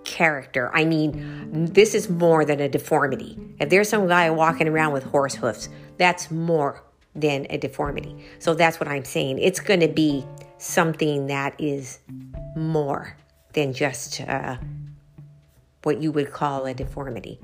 character. 0.03 0.71
I 0.73 0.85
mean, 0.85 1.65
this 1.73 1.93
is 1.93 2.09
more 2.09 2.43
than 2.45 2.59
a 2.59 2.69
deformity. 2.69 3.37
If 3.59 3.69
there's 3.69 3.89
some 3.89 4.07
guy 4.07 4.29
walking 4.29 4.67
around 4.67 4.93
with 4.93 5.03
horse 5.03 5.35
hoofs, 5.35 5.69
that's 5.97 6.31
more 6.31 6.83
than 7.17 7.47
a 7.49 7.57
deformity. 7.57 8.15
So 8.39 8.53
that's 8.53 8.79
what 8.79 8.87
I'm 8.87 9.03
saying. 9.03 9.39
It's 9.39 9.59
going 9.59 9.81
to 9.81 9.87
be 9.87 10.25
something 10.59 11.27
that 11.27 11.59
is 11.59 11.99
more 12.55 13.17
than 13.53 13.73
just 13.73 14.21
uh, 14.21 14.57
what 15.83 16.01
you 16.01 16.11
would 16.11 16.31
call 16.31 16.65
a 16.65 16.73
deformity. 16.73 17.39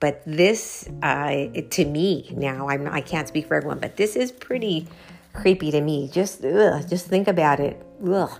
But 0.00 0.22
this, 0.26 0.88
uh, 1.02 1.46
to 1.70 1.84
me 1.84 2.32
now, 2.36 2.68
I'm 2.68 2.86
I 2.86 3.00
can't 3.00 3.28
speak 3.28 3.46
for 3.46 3.54
everyone, 3.54 3.78
but 3.78 3.96
this 3.96 4.14
is 4.14 4.30
pretty 4.30 4.88
creepy 5.32 5.70
to 5.70 5.80
me. 5.80 6.08
Just 6.12 6.44
ugh, 6.44 6.86
just 6.88 7.06
think 7.06 7.28
about 7.28 7.60
it. 7.60 7.82
Ugh. 8.06 8.30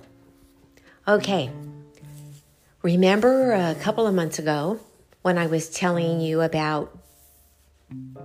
Okay. 1.08 1.50
Remember 2.82 3.52
a 3.52 3.74
couple 3.74 4.06
of 4.06 4.14
months 4.14 4.38
ago 4.38 4.80
when 5.22 5.38
I 5.38 5.46
was 5.46 5.70
telling 5.70 6.20
you 6.20 6.42
about 6.42 6.96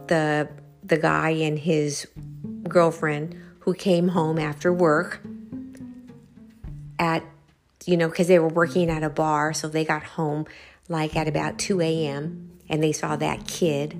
the 0.08 0.50
the 0.92 0.98
guy 0.98 1.32
and 1.32 1.58
his 1.58 2.08
girlfriend 2.68 3.36
who 3.62 3.74
came 3.74 4.10
home 4.10 4.38
after 4.38 4.72
work 4.72 5.22
at 7.00 7.24
you 7.88 7.98
know 7.98 8.08
because 8.08 8.28
they 8.28 8.38
were 8.38 8.48
working 8.48 8.92
at 8.92 9.02
a 9.02 9.10
bar 9.10 9.52
so 9.54 9.68
they 9.68 9.84
got 9.84 10.04
home 10.04 10.46
like 10.88 11.16
at 11.16 11.28
about 11.28 11.58
2 11.58 11.82
a.m 11.82 12.52
and 12.72 12.82
they 12.82 12.94
saw 12.94 13.16
that 13.18 13.48
kid 13.48 13.94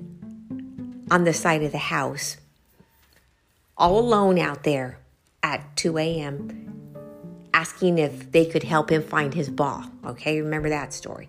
on 1.10 1.24
the 1.24 1.32
side 1.34 1.62
of 1.62 1.72
the 1.72 1.78
house, 1.78 2.38
all 3.76 3.98
alone 3.98 4.38
out 4.38 4.64
there 4.64 4.98
at 5.42 5.76
2 5.76 5.98
a.m., 5.98 7.48
asking 7.52 7.98
if 7.98 8.32
they 8.32 8.46
could 8.46 8.62
help 8.62 8.90
him 8.90 9.02
find 9.02 9.34
his 9.34 9.50
ball. 9.50 9.84
Okay, 10.06 10.40
remember 10.40 10.70
that 10.70 10.94
story. 10.94 11.28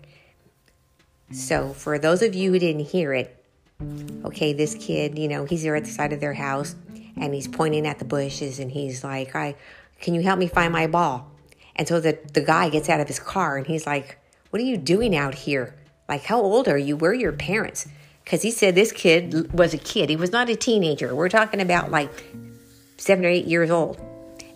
So, 1.30 1.74
for 1.74 1.98
those 1.98 2.22
of 2.22 2.34
you 2.34 2.52
who 2.52 2.58
didn't 2.58 2.86
hear 2.86 3.12
it, 3.12 3.43
okay, 4.24 4.52
this 4.52 4.74
kid, 4.74 5.18
you 5.18 5.28
know, 5.28 5.44
he's 5.44 5.62
there 5.62 5.76
at 5.76 5.84
the 5.84 5.90
side 5.90 6.12
of 6.12 6.20
their 6.20 6.34
house 6.34 6.76
and 7.16 7.34
he's 7.34 7.48
pointing 7.48 7.86
at 7.86 7.98
the 7.98 8.04
bushes 8.04 8.58
and 8.58 8.70
he's 8.70 9.04
like, 9.04 9.34
I, 9.34 9.56
can 10.00 10.14
you 10.14 10.22
help 10.22 10.38
me 10.38 10.46
find 10.46 10.72
my 10.72 10.86
ball? 10.86 11.30
And 11.76 11.88
so 11.88 12.00
the, 12.00 12.18
the 12.32 12.40
guy 12.40 12.68
gets 12.68 12.88
out 12.88 13.00
of 13.00 13.08
his 13.08 13.18
car 13.18 13.56
and 13.56 13.66
he's 13.66 13.86
like, 13.86 14.18
What 14.50 14.60
are 14.62 14.64
you 14.64 14.76
doing 14.76 15.16
out 15.16 15.34
here? 15.34 15.74
Like, 16.08 16.24
how 16.24 16.40
old 16.40 16.68
are 16.68 16.78
you? 16.78 16.96
Where 16.96 17.10
are 17.10 17.14
your 17.14 17.32
parents? 17.32 17.88
Because 18.22 18.42
he 18.42 18.50
said 18.50 18.74
this 18.74 18.92
kid 18.92 19.52
was 19.52 19.74
a 19.74 19.78
kid. 19.78 20.08
He 20.08 20.16
was 20.16 20.32
not 20.32 20.48
a 20.48 20.56
teenager. 20.56 21.14
We're 21.14 21.28
talking 21.28 21.60
about 21.60 21.90
like 21.90 22.10
seven 22.96 23.24
or 23.24 23.28
eight 23.28 23.46
years 23.46 23.70
old. 23.70 24.00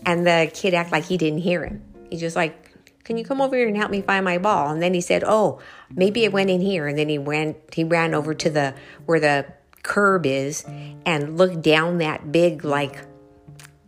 And 0.06 0.26
the 0.26 0.50
kid 0.54 0.74
acted 0.74 0.92
like 0.92 1.04
he 1.04 1.18
didn't 1.18 1.40
hear 1.40 1.64
him. 1.64 1.82
He's 2.10 2.20
just 2.20 2.36
like, 2.36 2.67
can 3.08 3.16
you 3.16 3.24
come 3.24 3.40
over 3.40 3.56
here 3.56 3.66
and 3.66 3.74
help 3.74 3.90
me 3.90 4.02
find 4.02 4.22
my 4.22 4.36
ball? 4.36 4.68
And 4.68 4.82
then 4.82 4.92
he 4.92 5.00
said, 5.00 5.24
oh, 5.26 5.60
maybe 5.90 6.24
it 6.24 6.32
went 6.32 6.50
in 6.50 6.60
here. 6.60 6.86
And 6.86 6.98
then 6.98 7.08
he 7.08 7.16
went, 7.16 7.56
he 7.72 7.82
ran 7.82 8.12
over 8.12 8.34
to 8.34 8.50
the, 8.50 8.74
where 9.06 9.18
the 9.18 9.46
curb 9.82 10.26
is 10.26 10.66
and 11.06 11.38
looked 11.38 11.62
down 11.62 11.98
that 11.98 12.30
big, 12.30 12.66
like, 12.66 13.00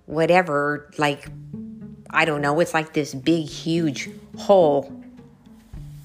whatever, 0.07 0.91
like, 0.97 1.29
I 2.09 2.25
don't 2.25 2.41
know, 2.41 2.59
it's 2.61 2.73
like 2.73 2.95
this 2.95 3.15
big, 3.15 3.45
huge 3.45 4.09
hole 4.39 4.91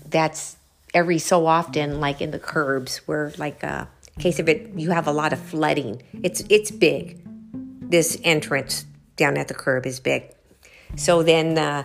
that's 0.07 0.57
every 0.93 1.17
so 1.17 1.47
often, 1.47 2.01
like 2.01 2.19
in 2.19 2.31
the 2.31 2.39
curbs, 2.39 2.97
where 3.05 3.31
like 3.37 3.63
a 3.63 3.71
uh, 3.71 3.85
case 4.19 4.39
of 4.39 4.49
it, 4.49 4.71
you 4.75 4.91
have 4.91 5.07
a 5.07 5.13
lot 5.13 5.31
of 5.31 5.39
flooding. 5.39 6.03
It's 6.21 6.43
it's 6.49 6.69
big. 6.69 7.21
This 7.89 8.19
entrance 8.23 8.85
down 9.15 9.37
at 9.37 9.47
the 9.47 9.53
curb 9.53 9.85
is 9.85 10.01
big. 10.01 10.23
So 10.95 11.23
then, 11.23 11.57
uh, 11.57 11.83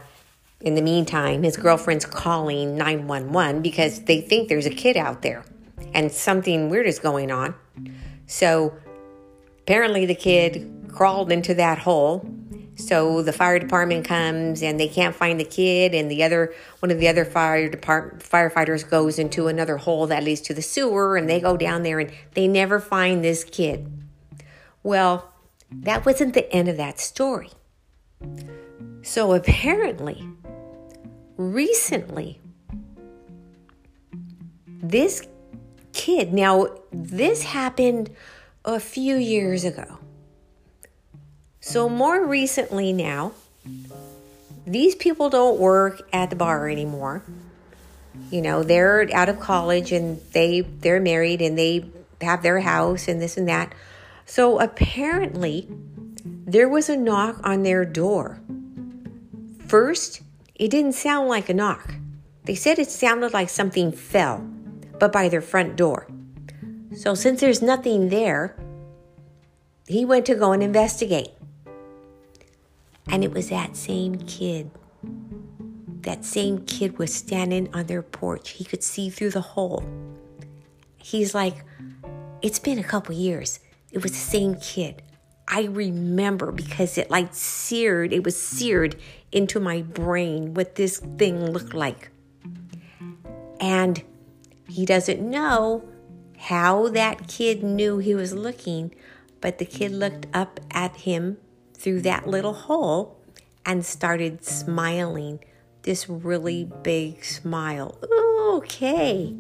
in 0.61 0.75
the 0.75 0.83
meantime, 0.83 1.43
his 1.43 1.57
girlfriend's 1.57 2.05
calling 2.05 2.76
nine 2.76 3.07
one 3.07 3.33
one 3.33 3.62
because 3.62 4.05
they 4.05 4.21
think 4.21 4.49
there's 4.49 4.67
a 4.67 4.71
kid 4.71 4.97
out 4.97 5.23
there, 5.23 5.45
and 5.95 6.12
something 6.12 6.69
weird 6.69 6.87
is 6.87 6.99
going 6.99 7.31
on. 7.31 7.55
So 8.26 8.75
apparently 9.61 10.07
the 10.07 10.14
kid 10.14 10.87
crawled 10.88 11.33
into 11.33 11.55
that 11.55 11.79
hole. 11.79 12.29
So 12.76 13.21
the 13.21 13.33
fire 13.33 13.59
department 13.59 14.07
comes 14.07 14.62
and 14.62 14.81
they 14.81 14.88
can't 14.88 15.14
find 15.14 15.38
the 15.38 15.45
kid, 15.45 15.95
and 15.95 16.11
the 16.11 16.23
other 16.25 16.55
one 16.79 16.90
of 16.90 16.99
the 16.99 17.09
other 17.09 17.25
fire 17.25 17.69
department 17.69 18.23
firefighters 18.23 18.88
goes 18.88 19.19
into 19.19 19.49
another 19.49 19.76
hole 19.76 20.07
that 20.07 20.25
leads 20.25 20.40
to 20.43 20.55
the 20.55 20.62
sewer, 20.62 21.17
and 21.17 21.29
they 21.29 21.40
go 21.40 21.57
down 21.57 21.83
there 21.83 22.00
and 22.00 22.11
they 22.35 22.49
never 22.49 22.81
find 22.81 23.23
this 23.23 23.45
kid. 23.45 23.90
Well, 24.83 25.33
that 25.71 26.07
wasn't 26.07 26.35
the 26.35 26.50
end 26.52 26.69
of 26.69 26.76
that 26.79 26.99
story. 26.99 27.50
So 29.02 29.33
apparently, 29.33 30.26
recently, 31.40 32.38
this 34.66 35.26
kid, 35.92 36.35
now 36.35 36.68
this 36.92 37.42
happened 37.44 38.11
a 38.64 38.78
few 38.78 39.16
years 39.16 39.64
ago. 39.64 39.99
So, 41.61 41.88
more 41.88 42.26
recently 42.26 42.92
now, 42.92 43.32
these 44.66 44.94
people 44.94 45.30
don't 45.30 45.59
work 45.59 46.02
at 46.12 46.30
the 46.30 46.37
bar 46.37 46.68
anymore. 46.68 47.23
You 48.30 48.42
know, 48.42 48.62
they're 48.62 49.09
out 49.14 49.28
of 49.28 49.40
college 49.40 49.92
and 49.92 50.20
they 50.32 50.61
they're 50.61 51.00
married 51.00 51.40
and 51.40 51.59
they 51.59 51.87
have 52.20 52.42
their 52.42 52.61
house 52.61 53.09
and 53.09 53.20
this 53.20 53.37
and 53.37 53.49
that. 53.49 53.75
So 54.26 54.61
apparently, 54.61 55.68
there 56.25 56.68
was 56.68 56.88
a 56.88 56.97
knock 56.97 57.40
on 57.44 57.62
their 57.62 57.85
door. 57.85 58.40
First, 59.66 60.23
it 60.61 60.71
didn't 60.71 60.93
sound 60.93 61.26
like 61.26 61.49
a 61.49 61.55
knock. 61.55 61.95
They 62.45 62.55
said 62.55 62.79
it 62.79 62.90
sounded 62.90 63.33
like 63.33 63.49
something 63.49 63.90
fell, 63.93 64.47
but 64.99 65.11
by 65.11 65.31
their 65.31 65.40
front 65.40 65.75
door. 65.75 66.07
So, 66.95 67.14
since 67.14 67.40
there's 67.40 67.62
nothing 67.62 68.11
there, 68.11 68.55
he 69.88 70.05
went 70.05 70.26
to 70.26 70.35
go 70.35 70.52
and 70.52 70.62
investigate. 70.62 71.31
And 73.09 73.25
it 73.25 73.33
was 73.33 73.49
that 73.49 73.75
same 73.75 74.17
kid. 74.19 74.71
That 76.02 76.26
same 76.26 76.67
kid 76.67 76.99
was 76.99 77.14
standing 77.14 77.75
on 77.75 77.87
their 77.87 78.02
porch. 78.02 78.50
He 78.50 78.64
could 78.64 78.85
see 78.85 79.09
through 79.09 79.31
the 79.31 79.40
hole. 79.40 79.83
He's 80.99 81.35
like, 81.35 81.64
It's 82.43 82.59
been 82.59 82.79
a 82.79 82.85
couple 82.85 83.14
years. 83.14 83.61
It 83.93 84.02
was 84.02 84.12
the 84.12 84.19
same 84.19 84.57
kid. 84.57 85.02
I 85.49 85.64
remember 85.64 86.52
because 86.52 86.99
it 86.99 87.11
like 87.11 87.31
seared, 87.33 88.12
it 88.12 88.25
was 88.25 88.40
seared 88.40 88.97
into 89.33 89.61
my 89.61 89.83
brain 89.83 90.55
what 90.55 90.75
this 90.75 90.99
thing 90.99 91.53
looked 91.53 91.75
like. 91.75 92.11
And 93.61 94.03
he 94.69 94.87
doesn't 94.87 95.21
know 95.21 95.85
how 96.39 96.89
that 96.89 97.29
kid 97.29 97.63
knew 97.63 97.99
he 97.99 98.15
was 98.15 98.33
looking, 98.33 98.95
but 99.41 99.59
the 99.59 99.65
kid 99.65 99.93
looked 99.93 100.27
up 100.33 100.61
at 100.71 100.97
him 100.97 101.37
through 101.75 102.01
that 102.03 102.27
little 102.27 102.55
hole 102.55 103.21
and 103.65 103.85
started 103.85 104.45
smiling 104.45 105.41
this 105.83 106.09
really 106.09 106.65
big 106.83 107.25
smile. 107.25 107.99
Okay. 108.57 109.35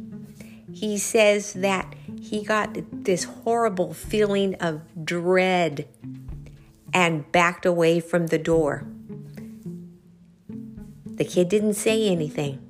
He 0.72 0.98
says 0.98 1.54
that 1.54 1.94
he 2.20 2.44
got 2.44 2.76
this 2.92 3.24
horrible 3.24 3.92
feeling 3.92 4.54
of 4.56 4.82
dread 5.04 5.88
and 6.92 7.30
backed 7.32 7.66
away 7.66 8.00
from 8.00 8.28
the 8.28 8.38
door. 8.38 8.86
The 11.20 11.26
kid 11.26 11.50
didn't 11.50 11.74
say 11.74 12.08
anything. 12.08 12.66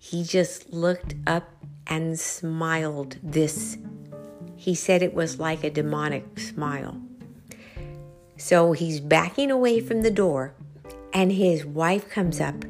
He 0.00 0.24
just 0.24 0.72
looked 0.72 1.14
up 1.28 1.48
and 1.86 2.18
smiled 2.18 3.18
this. 3.22 3.78
He 4.56 4.74
said 4.74 5.00
it 5.00 5.14
was 5.14 5.38
like 5.38 5.62
a 5.62 5.70
demonic 5.70 6.40
smile. 6.40 7.00
So 8.36 8.72
he's 8.72 8.98
backing 8.98 9.52
away 9.52 9.78
from 9.78 10.02
the 10.02 10.10
door, 10.10 10.54
and 11.12 11.30
his 11.30 11.64
wife 11.64 12.10
comes 12.10 12.40
up 12.40 12.64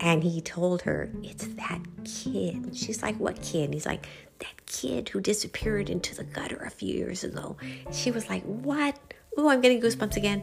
and 0.00 0.24
he 0.24 0.40
told 0.40 0.82
her, 0.82 1.12
It's 1.22 1.46
that 1.46 1.82
kid. 2.02 2.76
She's 2.76 3.00
like, 3.00 3.14
What 3.20 3.40
kid? 3.42 3.72
He's 3.72 3.86
like, 3.86 4.08
That 4.40 4.66
kid 4.66 5.08
who 5.08 5.20
disappeared 5.20 5.88
into 5.88 6.16
the 6.16 6.24
gutter 6.24 6.64
a 6.66 6.70
few 6.70 6.92
years 6.92 7.22
ago. 7.22 7.56
She 7.92 8.10
was 8.10 8.28
like, 8.28 8.42
What? 8.42 8.98
Ooh, 9.38 9.48
I'm 9.48 9.60
getting 9.60 9.80
goosebumps 9.80 10.16
again. 10.16 10.42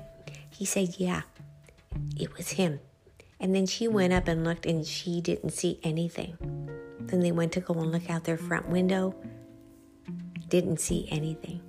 He 0.50 0.64
said, 0.64 0.96
Yeah, 0.98 1.24
it 2.18 2.38
was 2.38 2.52
him. 2.52 2.80
And 3.40 3.56
then 3.56 3.66
she 3.66 3.88
went 3.88 4.14
up 4.14 4.28
and 4.28 4.44
looked 4.44 4.66
and 4.66 4.86
she 4.86 5.22
didn't 5.22 5.52
see 5.52 5.80
anything. 5.84 6.38
Then 7.00 7.22
they 7.22 7.32
went 7.32 7.54
to 7.54 7.62
go 7.62 7.74
and 7.76 7.92
look 7.92 8.10
out 8.10 8.26
their 8.26 8.38
front 8.38 8.68
window, 8.70 9.16
didn't 10.50 10.80
see 10.80 11.08
anything. 11.10 11.62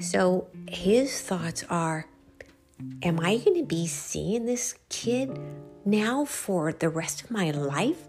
So 0.00 0.48
his 0.68 1.20
thoughts 1.20 1.64
are 1.70 2.06
Am 3.02 3.20
I 3.20 3.38
going 3.38 3.56
to 3.56 3.64
be 3.64 3.86
seeing 3.86 4.44
this 4.44 4.74
kid 4.90 5.38
now 5.86 6.26
for 6.26 6.72
the 6.72 6.90
rest 6.90 7.22
of 7.22 7.30
my 7.30 7.50
life? 7.50 8.06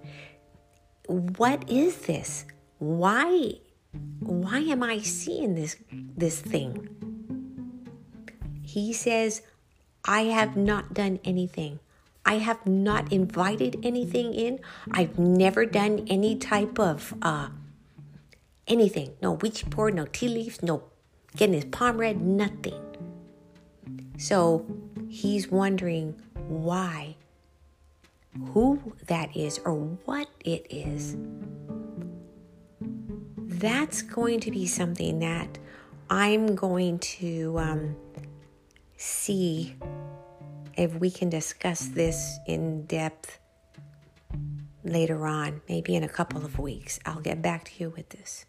What 1.06 1.70
is 1.70 2.00
this? 2.00 2.46
Why 2.80 3.54
why 4.20 4.60
am 4.60 4.84
I 4.84 5.00
seeing 5.00 5.56
this 5.56 5.78
this 5.90 6.40
thing? 6.42 6.90
He 8.62 8.92
says, 8.92 9.42
I 10.04 10.24
have 10.24 10.58
not 10.58 10.94
done 10.94 11.20
anything. 11.24 11.80
I 12.28 12.40
have 12.40 12.68
not 12.68 13.12
invited 13.12 13.80
anything 13.84 14.34
in. 14.34 14.60
I've 14.92 15.18
never 15.18 15.66
done 15.66 16.06
any 16.10 16.36
type 16.36 16.78
of 16.78 17.14
uh, 17.22 17.48
anything. 18.68 19.14
No 19.22 19.32
Ouija 19.32 19.66
board, 19.66 19.96
no 19.96 20.06
tea 20.06 20.28
leaves, 20.28 20.62
no 20.62 20.84
getting 21.38 21.56
his 21.56 21.66
palm 21.66 21.98
read, 21.98 22.22
nothing. 22.22 22.76
So 24.18 24.66
he's 25.08 25.50
wondering 25.50 26.22
why, 26.48 27.16
who 28.54 28.94
that 29.06 29.36
is, 29.36 29.60
or 29.60 29.76
what 29.76 30.28
it 30.44 30.68
is. 30.70 31.16
That's 33.38 34.02
going 34.02 34.42
to 34.42 34.52
be 34.52 34.68
something 34.68 35.20
that 35.20 35.58
I'm 36.10 36.56
going 36.56 37.00
to 37.00 37.58
um, 37.58 37.96
see 38.98 39.76
if 40.78 40.94
we 40.96 41.10
can 41.10 41.30
discuss 41.30 41.86
this 41.88 42.38
in 42.46 42.86
depth 42.86 43.40
later 44.84 45.26
on, 45.26 45.62
maybe 45.68 45.96
in 45.96 46.04
a 46.04 46.08
couple 46.08 46.46
of 46.46 46.60
weeks. 46.60 47.00
I'll 47.06 47.20
get 47.20 47.42
back 47.42 47.66
to 47.66 47.72
you 47.78 47.90
with 47.90 48.10
this. 48.10 48.46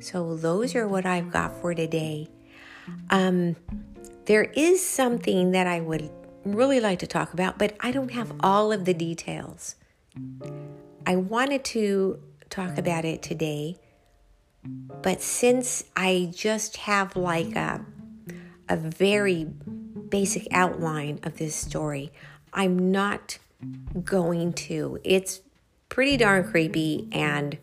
So, 0.00 0.36
those 0.36 0.74
are 0.74 0.86
what 0.86 1.04
I've 1.04 1.32
got 1.32 1.60
for 1.60 1.74
today. 1.74 2.28
Um, 3.10 3.56
there 4.26 4.44
is 4.44 4.84
something 4.84 5.50
that 5.50 5.66
I 5.66 5.80
would 5.80 6.10
really 6.44 6.80
like 6.80 7.00
to 7.00 7.06
talk 7.06 7.32
about, 7.32 7.58
but 7.58 7.76
I 7.80 7.90
don't 7.90 8.12
have 8.12 8.32
all 8.40 8.72
of 8.72 8.84
the 8.84 8.94
details. 8.94 9.74
I 11.06 11.16
wanted 11.16 11.64
to 11.64 12.20
talk 12.48 12.78
about 12.78 13.04
it 13.04 13.22
today, 13.22 13.76
but 15.02 15.20
since 15.20 15.84
I 15.96 16.30
just 16.34 16.76
have 16.78 17.16
like 17.16 17.56
a, 17.56 17.84
a 18.68 18.76
very 18.76 19.48
basic 20.10 20.46
outline 20.50 21.20
of 21.22 21.38
this 21.38 21.54
story. 21.54 22.12
I'm 22.52 22.90
not 22.90 23.38
going 24.04 24.52
to. 24.54 24.98
It's 25.04 25.40
pretty 25.88 26.16
darn 26.16 26.50
creepy, 26.50 27.08
and 27.12 27.58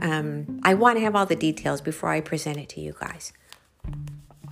um, 0.00 0.60
I 0.62 0.74
want 0.74 0.96
to 0.98 1.00
have 1.02 1.14
all 1.14 1.26
the 1.26 1.36
details 1.36 1.80
before 1.80 2.10
I 2.10 2.20
present 2.20 2.58
it 2.58 2.68
to 2.70 2.80
you 2.80 2.94
guys. 2.98 3.32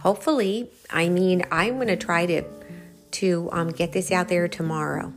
Hopefully, 0.01 0.71
I 0.91 1.09
mean, 1.09 1.45
I'm 1.51 1.77
going 1.77 1.89
to 1.89 1.97
try 1.97 2.27
to 2.27 2.43
to 3.13 3.49
um, 3.53 3.71
get 3.71 3.93
this 3.93 4.13
out 4.13 4.29
there 4.29 4.47
tomorrow. 4.49 5.13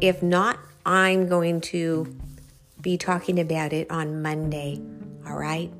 If 0.00 0.22
not, 0.22 0.58
I'm 0.84 1.28
going 1.28 1.60
to 1.62 2.16
be 2.80 2.96
talking 2.96 3.38
about 3.38 3.72
it 3.72 3.90
on 3.90 4.22
Monday. 4.22 4.80
All 5.26 5.36
right. 5.36 5.72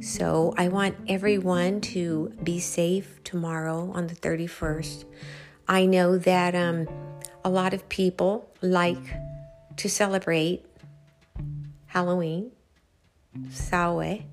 So 0.00 0.54
I 0.56 0.68
want 0.68 0.96
everyone 1.08 1.80
to 1.92 2.32
be 2.42 2.60
safe 2.60 3.22
tomorrow 3.24 3.90
on 3.94 4.06
the 4.06 4.14
31st. 4.14 5.04
I 5.66 5.86
know 5.86 6.18
that 6.18 6.54
um, 6.54 6.88
a 7.44 7.50
lot 7.50 7.74
of 7.74 7.88
people 7.88 8.48
like 8.60 9.02
to 9.76 9.88
celebrate 9.88 10.64
Halloween, 11.86 12.52
Samhain. 13.50 14.24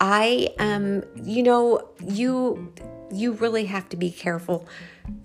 I 0.00 0.48
um 0.58 1.04
you 1.14 1.42
know 1.42 1.88
you 2.04 2.72
you 3.12 3.32
really 3.32 3.66
have 3.66 3.88
to 3.90 3.96
be 3.96 4.10
careful. 4.10 4.66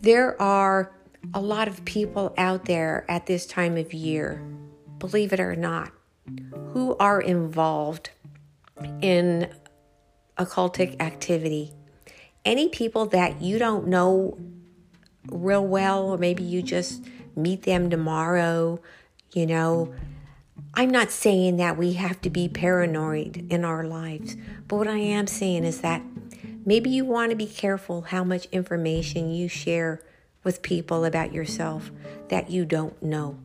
There 0.02 0.40
are 0.42 0.92
a 1.34 1.42
lot 1.42 1.68
of 1.68 1.84
people 1.86 2.34
out 2.38 2.66
there 2.66 3.06
at 3.10 3.26
this 3.26 3.46
time 3.46 3.78
of 3.78 3.94
year, 3.94 4.44
believe 5.00 5.34
it 5.34 5.40
or 5.40 5.56
not, 5.56 5.92
who 6.74 6.96
are 6.98 7.20
involved 7.20 8.12
in 9.02 9.50
occultic 10.38 11.00
activity. 11.02 11.74
Any 12.46 12.70
people 12.70 13.06
that 13.08 13.42
you 13.42 13.60
don't 13.60 13.88
know 13.88 14.38
real 15.30 15.66
well, 15.66 16.10
or 16.10 16.18
maybe 16.18 16.44
you 16.44 16.62
just 16.62 17.04
meet 17.36 17.64
them 17.64 17.90
tomorrow, 17.90 18.80
you 19.34 19.46
know, 19.46 19.94
I'm 20.74 20.90
not 20.90 21.12
saying 21.12 21.58
that 21.58 21.78
we 21.78 21.94
have 21.94 22.22
to 22.22 22.30
be 22.30 22.48
paranoid 22.48 23.48
in 23.52 23.66
our 23.66 23.84
lives, 23.84 24.36
but 24.68 24.78
what 24.78 24.88
I 24.88 24.98
am 24.98 25.28
saying 25.28 25.64
is 25.64 25.82
that 25.82 26.02
maybe 26.66 26.90
you 26.90 27.06
want 27.06 27.32
to 27.32 27.36
be 27.36 27.48
careful 27.48 28.02
how 28.02 28.24
much 28.24 28.46
information 28.52 29.32
you 29.32 29.48
share 29.48 30.02
with 30.44 30.62
people 30.62 31.06
about 31.06 31.34
yourself 31.34 31.92
that 32.30 32.50
you 32.50 32.66
don't 32.66 33.02
know. 33.02 33.38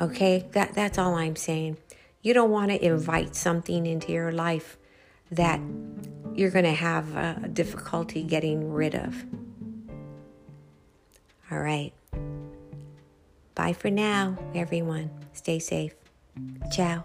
Okay? 0.00 0.46
That 0.52 0.74
that's 0.74 0.98
all 0.98 1.14
I'm 1.14 1.36
saying. 1.36 1.76
You 2.22 2.34
don't 2.34 2.50
want 2.50 2.70
to 2.70 2.78
mm-hmm. 2.78 2.94
invite 2.94 3.34
something 3.34 3.86
into 3.86 4.12
your 4.12 4.32
life 4.32 4.78
that 5.30 5.60
you're 6.34 6.50
going 6.50 6.64
to 6.64 6.72
have 6.72 7.16
a 7.16 7.48
difficulty 7.52 8.22
getting 8.22 8.72
rid 8.72 8.94
of. 8.94 9.24
All 11.50 11.60
right. 11.60 11.92
Bye 13.54 13.74
for 13.74 13.90
now, 13.90 14.38
everyone. 14.54 15.10
Stay 15.34 15.58
safe. 15.58 15.94
Ciao. 16.70 17.04